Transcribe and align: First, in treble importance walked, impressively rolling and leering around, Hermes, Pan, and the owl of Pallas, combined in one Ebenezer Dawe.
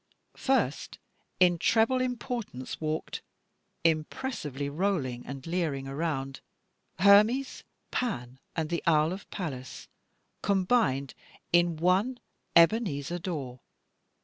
First, 0.37 0.97
in 1.39 1.59
treble 1.59 2.01
importance 2.01 2.81
walked, 2.81 3.21
impressively 3.83 4.67
rolling 4.67 5.23
and 5.27 5.45
leering 5.45 5.87
around, 5.87 6.41
Hermes, 6.97 7.63
Pan, 7.91 8.39
and 8.55 8.69
the 8.71 8.81
owl 8.87 9.13
of 9.13 9.29
Pallas, 9.29 9.87
combined 10.41 11.13
in 11.53 11.75
one 11.77 12.19
Ebenezer 12.55 13.19
Dawe. 13.19 13.59